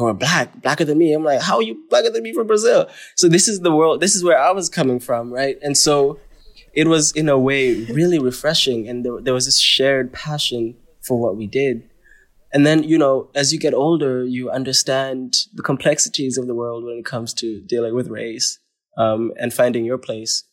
who 0.00 0.06
are 0.06 0.14
black, 0.14 0.62
blacker 0.62 0.84
than 0.84 0.96
me. 0.96 1.12
I'm 1.12 1.24
like, 1.24 1.42
how 1.42 1.56
are 1.56 1.62
you 1.62 1.84
blacker 1.90 2.08
than 2.08 2.22
me 2.22 2.32
from 2.32 2.46
Brazil? 2.46 2.88
So 3.16 3.28
this 3.28 3.46
is 3.46 3.60
the 3.60 3.70
world. 3.70 4.00
This 4.00 4.14
is 4.14 4.24
where 4.24 4.38
I 4.38 4.50
was 4.50 4.70
coming 4.70 4.98
from, 4.98 5.30
right? 5.30 5.58
And 5.60 5.76
so 5.76 6.18
it 6.72 6.88
was 6.88 7.12
in 7.12 7.28
a 7.28 7.38
way 7.38 7.84
really 7.84 8.18
refreshing, 8.18 8.88
and 8.88 9.04
there, 9.04 9.20
there 9.20 9.34
was 9.34 9.44
this 9.44 9.60
shared 9.60 10.12
passion 10.12 10.76
for 11.02 11.20
what 11.20 11.36
we 11.36 11.46
did. 11.46 11.88
And 12.52 12.66
then, 12.66 12.82
you 12.82 12.96
know, 12.96 13.28
as 13.34 13.52
you 13.52 13.58
get 13.58 13.74
older, 13.74 14.24
you 14.24 14.50
understand 14.50 15.36
the 15.52 15.62
complexities 15.62 16.38
of 16.38 16.46
the 16.46 16.54
world 16.54 16.84
when 16.84 16.96
it 16.98 17.04
comes 17.04 17.34
to 17.34 17.60
dealing 17.60 17.94
with 17.94 18.08
race 18.08 18.58
um, 18.96 19.32
and 19.38 19.52
finding 19.52 19.84
your 19.84 19.98
place 19.98 20.44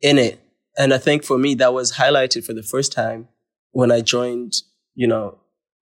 in 0.00 0.16
it. 0.16 0.40
And 0.78 0.94
I 0.94 0.98
think 0.98 1.22
for 1.22 1.36
me, 1.36 1.54
that 1.56 1.74
was 1.74 1.92
highlighted 1.92 2.44
for 2.44 2.54
the 2.54 2.62
first 2.62 2.92
time 2.92 3.28
when 3.72 3.92
I 3.92 4.00
joined, 4.00 4.54
you 4.94 5.06
know, 5.06 5.39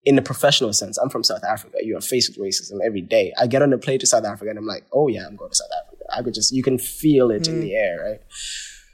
in 0.08 0.16
a 0.16 0.22
professional 0.22 0.72
sense. 0.72 0.96
I'm 0.96 1.10
from 1.10 1.22
South 1.22 1.44
Africa. 1.44 1.76
You 1.82 1.98
are 1.98 2.00
faced 2.00 2.30
with 2.30 2.38
racism 2.38 2.78
every 2.82 3.02
day. 3.02 3.34
I 3.38 3.46
get 3.46 3.60
on 3.60 3.74
a 3.74 3.78
plane 3.78 3.98
to 3.98 4.06
South 4.06 4.24
Africa 4.24 4.48
and 4.48 4.58
I'm 4.58 4.66
like, 4.66 4.86
oh 4.90 5.08
yeah, 5.08 5.26
I'm 5.26 5.36
going 5.36 5.50
to 5.50 5.56
South 5.56 5.68
Africa. 5.84 6.04
I 6.16 6.22
could 6.22 6.32
just, 6.32 6.50
you 6.50 6.62
can 6.62 6.78
feel 6.78 7.30
it 7.30 7.46
in 7.46 7.60
the 7.60 7.74
air, 7.74 7.98
right? 8.02 8.20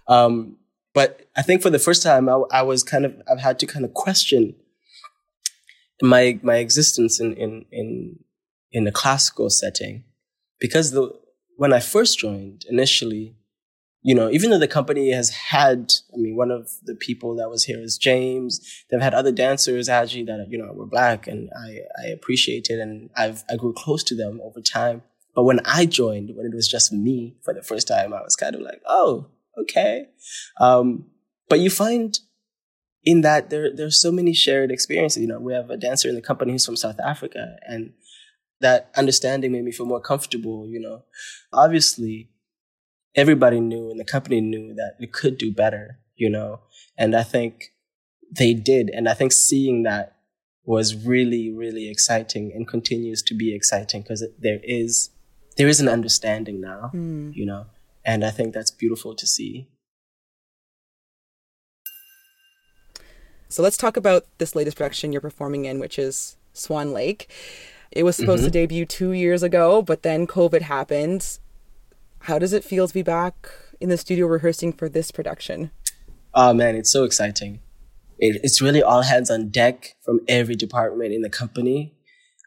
Um, 0.09 0.57
but 0.93 1.29
I 1.37 1.43
think 1.43 1.63
for 1.63 1.71
the 1.71 1.79
first 1.79 2.03
time, 2.03 2.29
I, 2.29 2.43
I 2.51 2.63
was 2.63 2.83
kind 2.83 3.05
of, 3.05 3.15
I've 3.31 3.39
had 3.39 3.61
to 3.61 3.67
kind 3.67 3.85
of 3.85 3.95
question 3.95 4.57
my 6.03 6.39
my 6.43 6.57
existence 6.57 7.21
in 7.21 7.35
in 7.35 7.65
in 7.71 8.19
in 8.73 8.87
a 8.87 8.93
classical 8.93 9.49
setting 9.49 10.05
because 10.59 10.91
the 10.91 11.13
when 11.57 11.73
I 11.73 11.81
first 11.81 12.19
joined 12.19 12.65
initially, 12.69 13.37
you 14.07 14.15
know, 14.15 14.29
even 14.31 14.51
though 14.51 14.59
the 14.59 14.69
company 14.69 15.11
has 15.13 15.31
had, 15.31 15.95
I 16.13 16.19
mean, 16.19 16.37
one 16.37 16.51
of 16.51 16.71
the 16.83 16.95
people 16.95 17.35
that 17.37 17.49
was 17.49 17.65
here 17.65 17.81
is 17.81 17.97
James. 17.97 18.61
They've 18.91 19.01
had 19.01 19.15
other 19.15 19.33
dancers 19.33 19.89
actually 19.89 20.25
that 20.25 20.47
you 20.51 20.59
know 20.59 20.71
were 20.75 20.85
black, 20.87 21.27
and 21.27 21.49
I 21.59 21.79
I 21.99 22.09
appreciate 22.09 22.69
it, 22.69 22.79
and 22.79 23.09
I've 23.17 23.45
I 23.49 23.57
grew 23.57 23.73
close 23.73 24.05
to 24.05 24.15
them 24.15 24.43
over 24.43 24.61
time. 24.61 25.03
But 25.35 25.45
when 25.45 25.61
I 25.65 25.87
joined, 25.87 26.37
when 26.37 26.45
it 26.45 26.55
was 26.55 26.69
just 26.69 26.93
me 26.93 27.39
for 27.43 27.55
the 27.55 27.63
first 27.63 27.89
time, 27.89 28.13
I 28.13 28.21
was 28.21 28.37
kind 28.37 28.55
of 28.55 28.61
like, 28.61 28.83
oh, 28.87 29.29
okay. 29.59 30.09
Um, 30.61 31.07
but 31.49 31.61
you 31.61 31.71
find 31.71 32.19
in 33.05 33.23
that 33.23 33.49
there 33.49 33.75
there's 33.75 33.99
so 33.99 34.13
many 34.13 34.35
shared 34.35 34.71
experiences. 34.71 35.23
You 35.23 35.29
know, 35.29 35.41
we 35.41 35.55
have 35.55 35.71
a 35.71 35.79
dancer 35.79 36.11
in 36.11 36.15
the 36.15 36.21
company 36.21 36.53
who's 36.53 36.67
from 36.67 36.77
South 36.77 37.01
Africa, 37.01 37.57
and 37.67 37.95
that 38.61 38.91
understanding 38.99 39.53
made 39.53 39.65
me 39.65 39.73
feel 39.73 39.87
more 39.87 40.03
comfortable. 40.03 40.69
You 40.69 40.81
know, 40.81 41.05
obviously, 41.55 42.29
everybody 43.15 43.61
knew 43.61 43.91
and 43.91 43.99
the 43.99 44.05
company 44.05 44.41
knew 44.41 44.75
that 44.75 44.95
we 44.99 45.07
could 45.07 45.39
do 45.39 45.53
better. 45.53 45.99
You 46.17 46.31
know, 46.31 46.61
and 46.97 47.17
I 47.17 47.23
think 47.23 47.73
they 48.31 48.55
did, 48.55 48.91
and 48.91 49.09
I 49.09 49.15
think 49.15 49.33
seeing 49.33 49.83
that 49.83 50.17
was 50.67 50.95
really 50.95 51.51
really 51.51 51.91
exciting 51.91 52.51
and 52.55 52.67
continues 52.67 53.23
to 53.23 53.35
be 53.35 53.55
exciting 53.55 54.03
because 54.03 54.25
there 54.39 54.61
is 54.63 55.11
there 55.57 55.69
is 55.69 55.81
an 55.81 55.89
understanding 55.89 56.61
now. 56.61 56.89
Hmm. 56.93 57.31
You 57.35 57.47
know, 57.47 57.67
and 58.05 58.25
I 58.25 58.31
think 58.31 58.55
that's 58.55 58.71
beautiful 58.71 59.15
to 59.15 59.27
see. 59.27 59.69
So 63.49 63.63
let's 63.63 63.77
talk 63.77 63.97
about 63.97 64.27
this 64.39 64.57
latest 64.57 64.77
production 64.77 65.13
you're 65.13 65.21
performing 65.21 65.65
in, 65.65 65.79
which 65.79 65.97
is 65.99 66.37
Swan 66.53 66.93
Lake. 66.93 67.31
It 67.93 68.03
was 68.03 68.17
supposed 68.17 68.43
to 68.43 68.49
mm-hmm. 68.49 68.53
debut 68.53 68.87
two 68.87 69.13
years 69.13 69.45
ago, 69.45 69.81
but 69.81 70.03
then 70.03 70.27
COVID 70.27 70.63
happened. 70.63 71.39
How 72.25 72.39
does 72.39 72.55
it 72.55 72.65
feel 72.65 72.89
to 72.89 72.95
be 72.95 73.03
back 73.03 73.51
in 73.81 73.91
the 73.91 73.99
studio 73.99 74.27
rehearsing 74.27 74.73
for 74.73 74.89
this 74.89 75.11
production? 75.11 75.71
Oh 76.33 76.55
man, 76.55 76.75
it's 76.75 76.91
so 76.91 77.05
exciting. 77.05 77.61
It, 78.19 78.41
it's 78.43 78.63
really 78.63 78.83
all 78.83 79.03
hands 79.03 79.31
on 79.31 79.51
deck 79.51 79.97
from 80.03 80.21
every 80.27 80.57
department 80.57 81.13
in 81.13 81.21
the 81.21 81.29
company, 81.29 81.95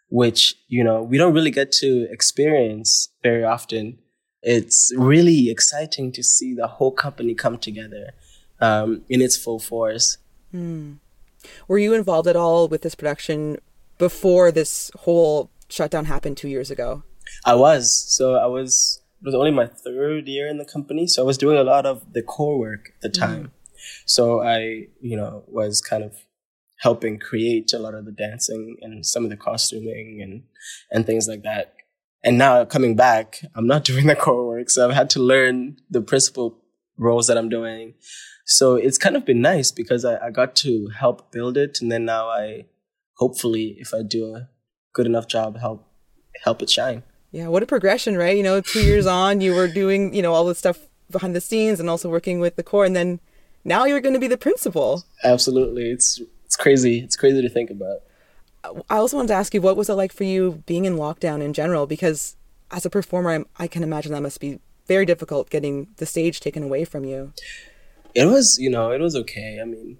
which, 0.09 0.55
you 0.67 0.83
know, 0.83 1.03
we 1.03 1.19
don't 1.19 1.31
really 1.31 1.51
get 1.51 1.71
to 1.73 2.07
experience 2.09 3.09
very 3.21 3.43
often. 3.43 3.99
It's 4.41 4.91
really 4.97 5.51
exciting 5.51 6.11
to 6.13 6.23
see 6.23 6.55
the 6.55 6.65
whole 6.67 6.91
company 6.91 7.35
come 7.35 7.59
together 7.59 8.13
um, 8.59 9.03
in 9.09 9.21
its 9.21 9.37
full 9.37 9.59
force. 9.59 10.17
Were 11.67 11.77
you 11.77 11.93
involved 11.93 12.27
at 12.27 12.35
all 12.35 12.67
with 12.67 12.81
this 12.81 12.95
production 12.95 13.59
before 13.99 14.51
this 14.51 14.89
whole 15.01 15.51
shutdown 15.69 16.05
happened 16.05 16.37
two 16.37 16.49
years 16.49 16.71
ago? 16.71 17.03
I 17.45 17.53
was. 17.53 17.93
So 17.93 18.35
I 18.37 18.47
was, 18.47 19.03
was 19.27 19.35
only 19.35 19.51
my 19.51 19.67
third 19.67 20.25
year 20.29 20.47
in 20.47 20.57
the 20.57 20.63
company. 20.63 21.05
So 21.05 21.21
I 21.21 21.25
was 21.25 21.37
doing 21.37 21.57
a 21.57 21.63
lot 21.63 21.85
of 21.85 22.13
the 22.13 22.21
corps 22.21 22.57
work 22.57 22.91
at 22.95 23.01
the 23.01 23.19
mm. 23.19 23.19
time. 23.19 23.51
So 24.05 24.41
I, 24.41 24.87
you 25.01 25.17
know, 25.17 25.43
was 25.47 25.81
kind 25.81 26.01
of 26.01 26.15
helping 26.79 27.19
create 27.19 27.73
a 27.73 27.79
lot 27.79 27.93
of 27.93 28.05
the 28.05 28.13
dancing 28.13 28.77
and 28.81 29.05
some 29.05 29.25
of 29.25 29.29
the 29.29 29.35
costuming 29.35 30.21
and, 30.23 30.43
and 30.91 31.05
things 31.05 31.27
like 31.27 31.43
that. 31.43 31.75
And 32.23 32.37
now 32.37 32.63
coming 32.63 32.95
back, 32.95 33.41
I'm 33.53 33.67
not 33.67 33.83
doing 33.91 34.07
the 34.07 34.15
corps 34.15 34.47
work. 34.47 34.69
So 34.69 34.87
I've 34.87 34.95
had 34.95 35.09
to 35.11 35.19
learn 35.19 35.77
the 35.89 36.01
principal 36.01 36.63
roles 36.97 37.27
that 37.27 37.37
I'm 37.37 37.49
doing. 37.49 37.95
So 38.45 38.75
it's 38.75 38.97
kind 38.97 39.17
of 39.17 39.25
been 39.25 39.41
nice 39.41 39.71
because 39.71 40.05
I, 40.05 40.27
I 40.27 40.31
got 40.31 40.55
to 40.57 40.87
help 40.97 41.33
build 41.33 41.57
it. 41.57 41.79
And 41.81 41.91
then 41.91 42.05
now 42.05 42.29
I, 42.29 42.67
hopefully, 43.17 43.75
if 43.77 43.93
I 43.93 44.03
do 44.03 44.33
a 44.33 44.47
good 44.93 45.05
enough 45.05 45.27
job, 45.27 45.57
help, 45.57 45.85
help 46.45 46.61
it 46.61 46.69
shine. 46.69 47.03
Yeah, 47.31 47.47
what 47.47 47.63
a 47.63 47.65
progression, 47.65 48.17
right? 48.17 48.35
You 48.35 48.43
know, 48.43 48.61
two 48.61 48.81
years 48.81 49.05
on, 49.05 49.41
you 49.41 49.53
were 49.53 49.67
doing, 49.67 50.13
you 50.13 50.21
know, 50.21 50.33
all 50.33 50.45
this 50.45 50.57
stuff 50.57 50.79
behind 51.11 51.35
the 51.35 51.41
scenes 51.41 51.79
and 51.79 51.89
also 51.89 52.09
working 52.09 52.39
with 52.39 52.55
the 52.55 52.63
corps. 52.63 52.85
And 52.85 52.95
then 52.95 53.19
now 53.63 53.85
you're 53.85 54.01
going 54.01 54.13
to 54.13 54.19
be 54.19 54.27
the 54.27 54.37
principal. 54.37 55.03
Absolutely. 55.23 55.91
It's, 55.91 56.21
it's 56.45 56.55
crazy. 56.55 56.99
It's 56.99 57.15
crazy 57.15 57.41
to 57.41 57.49
think 57.49 57.69
about. 57.69 57.99
I 58.89 58.97
also 58.97 59.17
wanted 59.17 59.29
to 59.29 59.33
ask 59.35 59.53
you, 59.53 59.61
what 59.61 59.77
was 59.77 59.89
it 59.89 59.93
like 59.93 60.11
for 60.11 60.23
you 60.23 60.63
being 60.65 60.85
in 60.85 60.95
lockdown 60.95 61.41
in 61.41 61.53
general? 61.53 61.85
Because 61.85 62.35
as 62.71 62.85
a 62.85 62.89
performer, 62.89 63.31
I'm, 63.31 63.45
I 63.57 63.67
can 63.67 63.83
imagine 63.83 64.11
that 64.13 64.21
must 64.21 64.39
be 64.39 64.59
very 64.87 65.05
difficult 65.05 65.49
getting 65.49 65.87
the 65.97 66.05
stage 66.05 66.39
taken 66.39 66.63
away 66.63 66.85
from 66.85 67.03
you. 67.03 67.33
It 68.15 68.25
was, 68.25 68.57
you 68.59 68.69
know, 68.69 68.91
it 68.91 69.01
was 69.01 69.15
okay. 69.15 69.59
I 69.61 69.65
mean, 69.65 69.97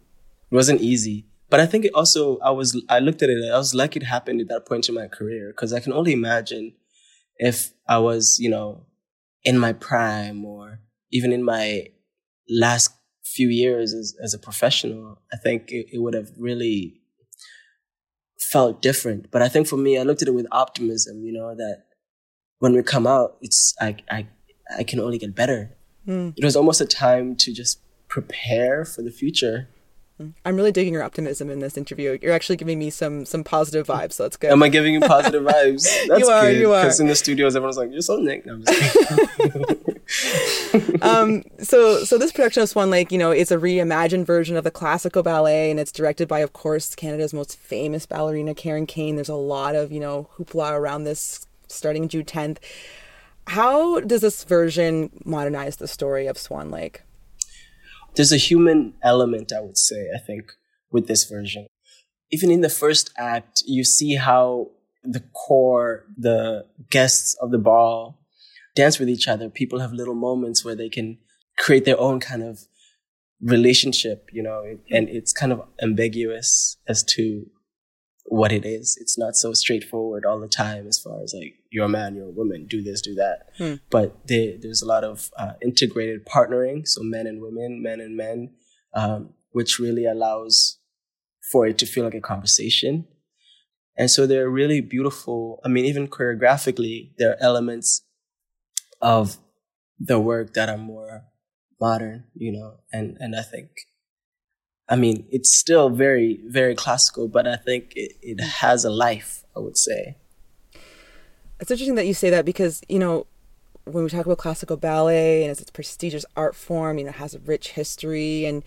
it 0.51 0.55
wasn't 0.55 0.81
easy. 0.81 1.25
But 1.49 1.59
I 1.59 1.65
think 1.65 1.85
it 1.85 1.91
also, 1.93 2.39
I 2.39 2.51
was, 2.51 2.81
I 2.89 2.99
looked 2.99 3.21
at 3.21 3.29
it, 3.29 3.37
I 3.49 3.57
was 3.57 3.73
lucky 3.73 3.99
it 3.99 4.05
happened 4.05 4.41
at 4.41 4.49
that 4.49 4.65
point 4.65 4.89
in 4.89 4.95
my 4.95 5.07
career 5.07 5.47
because 5.49 5.71
I 5.71 5.79
can 5.79 5.93
only 5.93 6.11
imagine 6.11 6.73
if 7.37 7.73
I 7.87 7.99
was, 7.99 8.37
you 8.39 8.49
know, 8.49 8.85
in 9.43 9.57
my 9.57 9.73
prime 9.73 10.43
or 10.45 10.79
even 11.11 11.31
in 11.31 11.43
my 11.43 11.87
last 12.49 12.91
few 13.23 13.49
years 13.49 13.93
as, 13.93 14.15
as 14.21 14.33
a 14.33 14.39
professional, 14.39 15.21
I 15.33 15.37
think 15.37 15.71
it, 15.71 15.87
it 15.93 16.01
would 16.01 16.13
have 16.13 16.31
really 16.37 17.01
felt 18.39 18.81
different. 18.81 19.31
But 19.31 19.41
I 19.41 19.49
think 19.49 19.67
for 19.67 19.77
me, 19.77 19.97
I 19.97 20.03
looked 20.03 20.21
at 20.21 20.27
it 20.27 20.33
with 20.33 20.47
optimism, 20.51 21.23
you 21.23 21.33
know, 21.33 21.55
that 21.55 21.83
when 22.59 22.73
we 22.73 22.83
come 22.83 23.05
out, 23.05 23.37
it's, 23.41 23.73
I, 23.79 23.97
I, 24.09 24.27
I 24.77 24.83
can 24.83 24.99
only 24.99 25.17
get 25.17 25.35
better. 25.35 25.75
Hmm. 26.05 26.29
It 26.35 26.43
was 26.43 26.55
almost 26.55 26.81
a 26.81 26.85
time 26.85 27.35
to 27.37 27.53
just 27.53 27.79
prepare 28.07 28.85
for 28.85 29.01
the 29.01 29.11
future. 29.11 29.67
I'm 30.45 30.55
really 30.55 30.71
digging 30.71 30.93
your 30.93 31.03
optimism 31.03 31.49
in 31.51 31.59
this 31.59 31.77
interview. 31.77 32.17
You're 32.21 32.33
actually 32.33 32.55
giving 32.57 32.79
me 32.79 32.89
some 32.89 33.23
some 33.23 33.43
positive 33.43 33.85
vibes, 33.85 34.13
so 34.13 34.23
that's 34.23 34.35
good. 34.37 34.51
Am 34.51 34.63
I 34.63 34.69
giving 34.69 34.93
you 34.95 34.99
positive 34.99 35.43
vibes? 35.53 35.87
That's 36.07 36.21
You 36.21 36.27
are, 36.27 36.41
good. 36.41 36.59
you 36.59 36.73
are. 36.73 36.81
Because 36.83 36.99
in 36.99 37.05
the 37.07 37.15
studios, 37.15 37.55
everyone's 37.55 37.77
like, 37.77 37.91
"You're 37.91 38.01
so 38.01 38.17
Nick." 38.17 38.45
No, 38.45 38.53
I'm 38.53 38.63
just 38.65 39.77
um, 41.03 41.43
so 41.59 42.03
so 42.03 42.17
this 42.17 42.31
production 42.31 42.63
of 42.63 42.69
Swan 42.69 42.89
Lake, 42.89 43.11
you 43.11 43.17
know, 43.17 43.31
it's 43.31 43.51
a 43.51 43.57
reimagined 43.57 44.25
version 44.25 44.55
of 44.55 44.63
the 44.63 44.71
classical 44.71 45.21
ballet, 45.23 45.69
and 45.69 45.79
it's 45.79 45.91
directed 45.91 46.27
by, 46.27 46.39
of 46.39 46.53
course, 46.53 46.95
Canada's 46.95 47.33
most 47.33 47.57
famous 47.57 48.05
ballerina, 48.05 48.55
Karen 48.55 48.85
Kain. 48.87 49.15
There's 49.15 49.29
a 49.29 49.35
lot 49.35 49.75
of 49.75 49.91
you 49.91 49.99
know 49.99 50.29
hoopla 50.37 50.71
around 50.71 51.03
this 51.03 51.45
starting 51.67 52.07
June 52.07 52.25
10th. 52.25 52.57
How 53.47 53.99
does 54.01 54.21
this 54.21 54.43
version 54.43 55.09
modernize 55.25 55.77
the 55.77 55.87
story 55.87 56.27
of 56.27 56.37
Swan 56.37 56.69
Lake? 56.71 57.01
There's 58.17 58.33
a 58.33 58.37
human 58.37 58.95
element, 59.01 59.53
I 59.53 59.61
would 59.61 59.77
say. 59.77 60.09
I 60.13 60.19
think 60.19 60.51
with 60.91 61.07
this 61.07 61.23
version, 61.23 61.67
even 62.31 62.51
in 62.51 62.61
the 62.61 62.69
first 62.69 63.11
act, 63.17 63.63
you 63.65 63.83
see 63.83 64.15
how 64.15 64.71
the 65.03 65.21
corps, 65.33 66.05
the 66.17 66.65
guests 66.89 67.35
of 67.35 67.51
the 67.51 67.57
ball, 67.57 68.19
dance 68.75 68.99
with 68.99 69.09
each 69.09 69.27
other. 69.27 69.49
People 69.49 69.79
have 69.79 69.93
little 69.93 70.15
moments 70.15 70.65
where 70.65 70.75
they 70.75 70.89
can 70.89 71.19
create 71.57 71.85
their 71.85 71.99
own 71.99 72.19
kind 72.19 72.43
of 72.43 72.59
relationship, 73.41 74.29
you 74.33 74.43
know, 74.43 74.77
and 74.91 75.09
it's 75.09 75.31
kind 75.31 75.51
of 75.51 75.61
ambiguous 75.81 76.77
as 76.87 77.03
to 77.03 77.45
what 78.29 78.51
it 78.51 78.65
is. 78.65 78.97
It's 78.99 79.17
not 79.17 79.35
so 79.35 79.53
straightforward 79.53 80.25
all 80.25 80.39
the 80.39 80.49
time 80.49 80.85
as 80.85 80.99
far 80.99 81.23
as 81.23 81.33
like, 81.33 81.53
you're 81.71 81.85
a 81.85 81.89
man, 81.89 82.15
you're 82.15 82.27
a 82.27 82.31
woman, 82.31 82.67
do 82.67 82.83
this, 82.83 83.01
do 83.01 83.15
that. 83.15 83.49
But 83.89 84.27
there, 84.27 84.55
there's 84.61 84.81
a 84.81 84.85
lot 84.85 85.03
of 85.05 85.29
uh, 85.37 85.53
integrated 85.61 86.25
partnering, 86.25 86.85
so 86.85 87.01
men 87.03 87.25
and 87.25 87.41
women, 87.41 87.81
men 87.81 88.01
and 88.01 88.17
men, 88.17 88.53
um, 88.93 89.33
which 89.51 89.79
really 89.79 90.05
allows 90.05 90.77
for 91.51 91.65
it 91.65 91.77
to 91.77 91.85
feel 91.85 92.03
like 92.03 92.15
a 92.15 92.21
conversation. 92.21 93.07
And 93.97 94.11
so 94.11 94.27
they're 94.27 94.49
really 94.49 94.81
beautiful. 94.81 95.61
I 95.63 95.69
mean, 95.69 95.85
even 95.85 96.07
choreographically, 96.07 97.13
there 97.17 97.31
are 97.31 97.37
elements 97.39 98.03
of 99.01 99.37
the 99.99 100.19
work 100.19 100.53
that 100.53 100.69
are 100.69 100.77
more 100.77 101.23
modern, 101.79 102.25
you 102.35 102.51
know, 102.51 102.79
and, 102.91 103.15
and 103.19 103.35
I 103.35 103.41
think, 103.41 103.69
I 104.89 104.95
mean, 104.95 105.25
it's 105.31 105.55
still 105.55 105.89
very, 105.89 106.39
very 106.45 106.75
classical, 106.75 107.27
but 107.27 107.47
I 107.47 107.57
think 107.57 107.93
it, 107.95 108.13
it 108.21 108.39
has 108.41 108.85
a 108.85 108.89
life, 108.89 109.43
I 109.55 109.59
would 109.59 109.77
say. 109.77 110.15
It's 111.59 111.71
interesting 111.71 111.95
that 111.95 112.07
you 112.07 112.13
say 112.13 112.29
that 112.29 112.45
because, 112.45 112.81
you 112.87 112.99
know, 112.99 113.27
when 113.83 114.03
we 114.03 114.09
talk 114.09 114.25
about 114.25 114.37
classical 114.37 114.77
ballet 114.77 115.43
and 115.43 115.51
it's 115.51 115.61
a 115.61 115.71
prestigious 115.71 116.25
art 116.35 116.55
form, 116.55 116.97
you 116.97 117.03
know, 117.05 117.09
it 117.09 117.15
has 117.15 117.33
a 117.33 117.39
rich 117.39 117.71
history 117.71 118.45
and 118.45 118.63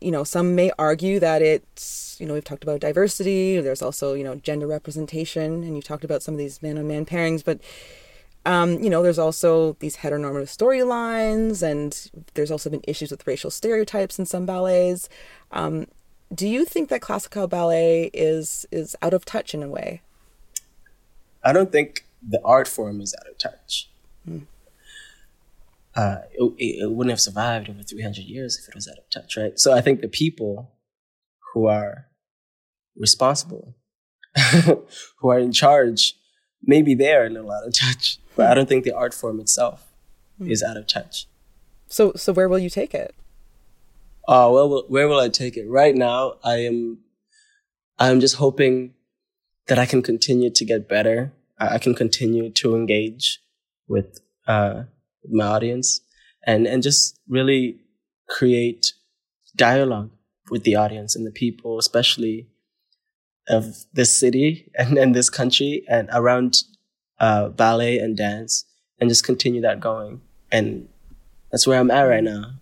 you 0.00 0.10
know, 0.10 0.24
some 0.24 0.54
may 0.54 0.70
argue 0.78 1.18
that 1.18 1.42
it's, 1.42 2.16
you 2.20 2.26
know, 2.26 2.34
we've 2.34 2.44
talked 2.44 2.62
about 2.62 2.80
diversity, 2.80 3.60
there's 3.60 3.82
also, 3.82 4.14
you 4.14 4.22
know, 4.22 4.36
gender 4.36 4.66
representation, 4.66 5.64
and 5.64 5.74
you 5.74 5.82
talked 5.82 6.04
about 6.04 6.22
some 6.22 6.34
of 6.34 6.38
these 6.38 6.62
man 6.62 6.78
on 6.78 6.86
man 6.86 7.04
pairings, 7.04 7.44
but, 7.44 7.60
um, 8.48 8.82
you 8.82 8.90
know, 8.90 9.02
there's 9.02 9.18
also 9.18 9.76
these 9.80 9.98
heteronormative 9.98 10.50
storylines, 10.56 11.62
and 11.62 12.10
there's 12.34 12.50
also 12.50 12.70
been 12.70 12.82
issues 12.86 13.10
with 13.10 13.26
racial 13.26 13.50
stereotypes 13.50 14.18
in 14.18 14.26
some 14.26 14.46
ballets. 14.46 15.08
Um, 15.52 15.86
do 16.34 16.48
you 16.48 16.64
think 16.64 16.88
that 16.88 17.00
classical 17.00 17.46
ballet 17.46 18.10
is 18.12 18.66
is 18.70 18.96
out 19.02 19.14
of 19.14 19.24
touch 19.24 19.54
in 19.54 19.62
a 19.62 19.68
way? 19.68 20.02
I 21.44 21.52
don't 21.52 21.70
think 21.70 22.04
the 22.26 22.40
art 22.44 22.66
form 22.66 23.00
is 23.00 23.14
out 23.20 23.30
of 23.30 23.38
touch. 23.38 23.90
Hmm 24.24 24.44
uh, 25.98 26.18
it, 26.32 26.54
it, 26.58 26.90
wouldn't 26.92 27.10
have 27.10 27.20
survived 27.20 27.68
over 27.68 27.82
300 27.82 28.20
years 28.24 28.56
if 28.56 28.68
it 28.68 28.74
was 28.74 28.86
out 28.86 28.98
of 28.98 29.10
touch, 29.10 29.36
right? 29.36 29.58
So 29.58 29.72
I 29.72 29.80
think 29.80 30.00
the 30.00 30.08
people 30.08 30.70
who 31.52 31.66
are 31.66 32.06
responsible, 32.96 33.74
who 35.18 35.28
are 35.28 35.40
in 35.40 35.50
charge, 35.50 36.14
maybe 36.62 36.94
they 36.94 37.12
are 37.12 37.26
a 37.26 37.30
little 37.30 37.50
out 37.50 37.66
of 37.66 37.74
touch, 37.74 38.20
but 38.38 38.46
I 38.46 38.54
don't 38.54 38.68
think 38.68 38.84
the 38.84 38.96
art 38.96 39.12
form 39.12 39.40
itself 39.40 39.88
mm. 40.40 40.48
is 40.48 40.62
out 40.62 40.76
of 40.76 40.86
touch. 40.86 41.26
So, 41.88 42.12
so 42.14 42.32
where 42.32 42.48
will 42.48 42.60
you 42.60 42.70
take 42.70 42.94
it? 42.94 43.12
Oh 44.28 44.54
well, 44.54 44.84
where 44.86 45.08
will 45.08 45.18
I 45.18 45.28
take 45.28 45.56
it? 45.56 45.68
Right 45.68 45.94
now, 45.94 46.34
I 46.44 46.58
am, 46.58 47.00
I'm 47.98 48.20
just 48.20 48.36
hoping 48.36 48.94
that 49.66 49.78
I 49.78 49.86
can 49.86 50.02
continue 50.02 50.50
to 50.50 50.64
get 50.64 50.88
better. 50.88 51.32
I 51.58 51.78
can 51.78 51.94
continue 51.94 52.50
to 52.50 52.76
engage 52.76 53.40
with 53.88 54.20
uh, 54.46 54.84
my 55.28 55.46
audience 55.46 56.00
and 56.46 56.66
and 56.66 56.82
just 56.82 57.18
really 57.28 57.80
create 58.28 58.92
dialogue 59.56 60.10
with 60.50 60.62
the 60.62 60.76
audience 60.76 61.16
and 61.16 61.26
the 61.26 61.32
people 61.32 61.78
especially 61.78 62.46
of 63.48 63.84
this 63.92 64.12
city 64.12 64.70
and, 64.78 64.96
and 64.96 65.14
this 65.14 65.28
country 65.28 65.82
and 65.88 66.08
around 66.12 66.62
uh, 67.20 67.48
ballet 67.48 67.98
and 67.98 68.16
dance 68.16 68.64
and 69.00 69.08
just 69.08 69.24
continue 69.24 69.60
that 69.60 69.80
going 69.80 70.20
and 70.50 70.88
that's 71.50 71.66
where 71.66 71.78
i'm 71.78 71.90
at 71.90 72.02
right 72.02 72.24
now 72.24 72.52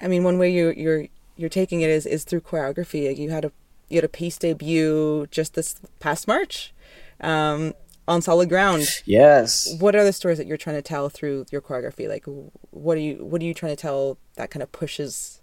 i 0.00 0.08
mean 0.08 0.24
one 0.24 0.38
way 0.38 0.50
you 0.50 0.72
you're 0.76 1.06
you're 1.36 1.48
taking 1.48 1.80
it 1.80 1.90
is 1.90 2.06
is 2.06 2.24
through 2.24 2.40
choreography 2.40 3.16
you 3.16 3.30
had 3.30 3.44
a 3.44 3.52
you 3.88 3.96
had 3.96 4.04
a 4.04 4.08
piece 4.08 4.38
debut 4.38 5.26
just 5.30 5.54
this 5.54 5.80
past 5.98 6.28
march 6.28 6.72
um, 7.20 7.74
on 8.08 8.22
solid 8.22 8.48
ground. 8.48 8.88
Yes. 9.04 9.76
What 9.78 9.94
are 9.94 10.04
the 10.04 10.12
stories 10.12 10.38
that 10.38 10.46
you're 10.46 10.56
trying 10.56 10.76
to 10.76 10.82
tell 10.82 11.08
through 11.08 11.46
your 11.50 11.60
choreography? 11.60 12.08
Like, 12.08 12.24
what 12.70 12.96
are 12.96 13.00
you 13.00 13.24
what 13.24 13.40
are 13.40 13.44
you 13.44 13.54
trying 13.54 13.74
to 13.74 13.80
tell 13.80 14.18
that 14.36 14.50
kind 14.50 14.62
of 14.62 14.72
pushes 14.72 15.40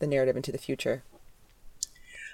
the 0.00 0.06
narrative 0.06 0.36
into 0.36 0.50
the 0.50 0.58
future? 0.58 1.02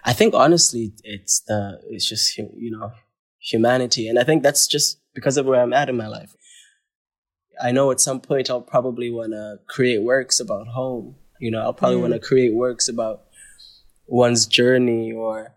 I 0.04 0.12
think 0.12 0.34
honestly, 0.34 0.92
it's 1.02 1.40
the 1.40 1.80
it's 1.88 2.08
just 2.08 2.38
you 2.38 2.70
know 2.70 2.92
humanity, 3.40 4.08
and 4.08 4.18
I 4.18 4.24
think 4.24 4.42
that's 4.42 4.66
just 4.66 5.00
because 5.14 5.36
of 5.36 5.46
where 5.46 5.60
I'm 5.60 5.72
at 5.72 5.88
in 5.88 5.96
my 5.96 6.06
life. 6.06 6.34
I 7.60 7.72
know 7.72 7.90
at 7.90 8.00
some 8.00 8.20
point 8.20 8.50
I'll 8.50 8.60
probably 8.60 9.10
want 9.10 9.32
to 9.32 9.56
create 9.66 10.02
works 10.02 10.38
about 10.38 10.68
home. 10.68 11.16
You 11.40 11.50
know, 11.50 11.60
I'll 11.60 11.72
probably 11.72 11.98
mm. 11.98 12.02
want 12.02 12.12
to 12.14 12.20
create 12.20 12.54
works 12.54 12.88
about 12.88 13.22
one's 14.06 14.46
journey, 14.46 15.12
or 15.12 15.54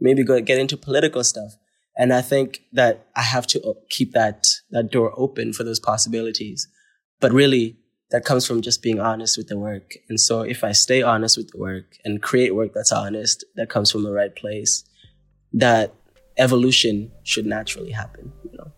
maybe 0.00 0.24
go 0.24 0.40
get 0.40 0.58
into 0.58 0.76
political 0.76 1.22
stuff. 1.24 1.52
And 1.96 2.12
I 2.12 2.22
think 2.22 2.60
that 2.72 3.08
I 3.16 3.22
have 3.22 3.46
to 3.48 3.74
keep 3.90 4.12
that, 4.12 4.46
that 4.70 4.90
door 4.90 5.12
open 5.16 5.52
for 5.52 5.64
those 5.64 5.80
possibilities. 5.80 6.68
But 7.20 7.32
really, 7.32 7.76
that 8.10 8.24
comes 8.24 8.46
from 8.46 8.62
just 8.62 8.82
being 8.82 9.00
honest 9.00 9.36
with 9.36 9.48
the 9.48 9.58
work. 9.58 9.94
And 10.08 10.18
so 10.20 10.42
if 10.42 10.62
I 10.62 10.72
stay 10.72 11.02
honest 11.02 11.36
with 11.36 11.50
the 11.50 11.58
work 11.58 11.96
and 12.04 12.22
create 12.22 12.54
work 12.54 12.72
that's 12.74 12.92
honest, 12.92 13.44
that 13.56 13.68
comes 13.68 13.90
from 13.90 14.04
the 14.04 14.12
right 14.12 14.34
place, 14.34 14.84
that 15.52 15.94
evolution 16.38 17.10
should 17.24 17.46
naturally 17.46 17.90
happen, 17.90 18.32
you 18.44 18.56
know. 18.56 18.72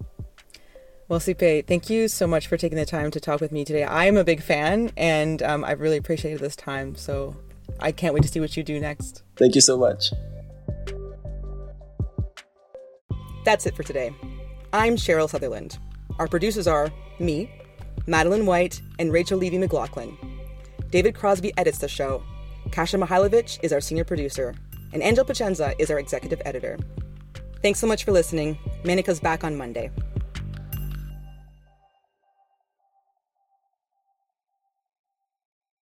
Well, 1.09 1.21
Siphe, 1.21 1.67
thank 1.67 1.91
you 1.91 2.09
so 2.09 2.27
much 2.27 2.47
for 2.47 2.57
taking 2.57 2.79
the 2.79 2.87
time 2.87 3.11
to 3.11 3.21
talk 3.21 3.41
with 3.41 3.51
me 3.53 3.65
today. 3.65 3.83
I 3.83 4.07
am 4.07 4.17
a 4.17 4.25
big 4.25 4.43
fan 4.43 4.93
and 4.97 5.43
um, 5.43 5.65
I've 5.65 5.81
really 5.81 5.97
appreciated 5.97 6.41
this 6.41 6.55
time. 6.55 6.95
So 6.95 7.37
I 7.81 7.91
can't 7.93 8.15
wait 8.15 8.23
to 8.23 8.29
see 8.29 8.39
what 8.41 8.57
you 8.57 8.63
do 8.63 8.79
next. 8.79 9.23
Thank 9.37 9.55
you 9.55 9.61
so 9.61 9.77
much. 9.77 10.13
That's 13.45 13.67
it 13.67 13.75
for 13.75 13.83
today. 13.83 14.13
I'm 14.73 14.97
Sherrill 14.97 15.27
Sutherland. 15.27 15.79
Our 16.19 16.29
producers 16.29 16.69
are 16.69 16.93
me, 17.19 17.51
Madeline 18.07 18.47
White, 18.47 18.81
and 18.99 19.13
Rachel 19.13 19.39
Levy 19.39 19.59
McLaughlin. 19.59 20.17
David 20.91 21.15
Crosby 21.15 21.53
edits 21.57 21.79
the 21.79 21.89
show. 21.89 22.23
Kasia 22.71 22.99
Mihailovich 22.99 23.59
is 23.63 23.73
our 23.73 23.81
senior 23.81 24.05
producer, 24.05 24.55
and 24.93 25.03
Angel 25.03 25.25
Pacienza 25.25 25.75
is 25.79 25.91
our 25.91 25.99
executive 25.99 26.41
editor. 26.45 26.79
Thanks 27.63 27.79
so 27.79 27.87
much 27.87 28.05
for 28.05 28.13
listening. 28.13 28.59
Menaka's 28.85 29.21
back 29.21 29.45
on 29.45 29.57
Monday. 29.57 29.91